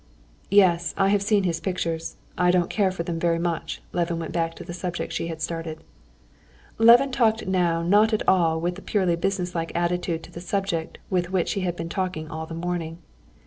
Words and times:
"Yes, 0.49 0.95
I 0.97 1.09
have 1.09 1.21
seen 1.21 1.43
his 1.43 1.59
pictures. 1.59 2.15
I 2.35 2.49
didn't 2.49 2.71
care 2.71 2.89
for 2.89 3.03
them 3.03 3.19
very 3.19 3.37
much," 3.37 3.83
Levin 3.93 4.17
went 4.17 4.31
back 4.31 4.55
to 4.55 4.63
the 4.63 4.73
subject 4.73 5.13
she 5.13 5.27
had 5.27 5.43
started. 5.43 5.83
Levin 6.79 7.11
talked 7.11 7.45
now 7.45 7.83
not 7.83 8.11
at 8.11 8.27
all 8.27 8.59
with 8.59 8.73
that 8.73 8.87
purely 8.87 9.15
businesslike 9.15 9.71
attitude 9.75 10.23
to 10.23 10.31
the 10.31 10.41
subject 10.41 10.97
with 11.11 11.29
which 11.29 11.51
he 11.51 11.61
had 11.61 11.75
been 11.75 11.87
talking 11.87 12.31
all 12.31 12.47
the 12.47 12.55
morning. 12.55 12.97